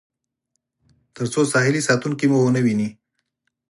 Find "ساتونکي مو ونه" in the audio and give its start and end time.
1.87-2.59